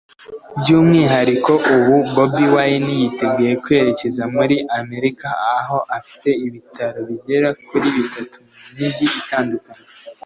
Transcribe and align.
By’umwihariko 0.59 1.51
ubu 1.75 1.95
Bobi 2.13 2.45
Wine 2.53 2.91
yiteguye 3.01 3.51
kwerekeza 3.63 4.23
muri 4.35 4.55
Amerika 4.79 5.27
aho 5.57 5.77
afite 5.97 6.29
ibitaramo 6.47 7.01
bigera 7.09 7.49
kuri 7.67 7.87
bitatu 7.97 8.37
mu 8.43 8.59
Mijyi 8.77 9.05
itandukanye 9.21 9.87